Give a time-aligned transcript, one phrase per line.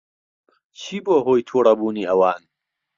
[0.79, 2.41] چی بووە ھۆی تووڕەبوونی ئەوان؟